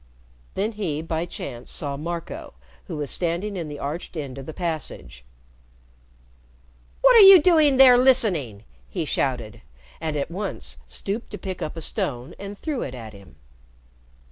[0.55, 2.55] Then he, by chance, saw Marco,
[2.85, 5.23] who was standing in the arched end of the passage.
[7.01, 9.61] "What are you doing there listening?" he shouted,
[9.99, 13.35] and at once stooped to pick up a stone and threw it at him.